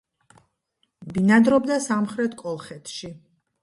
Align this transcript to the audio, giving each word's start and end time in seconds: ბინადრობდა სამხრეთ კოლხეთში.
ბინადრობდა 1.13 1.79
სამხრეთ 1.91 2.37
კოლხეთში. 2.45 3.17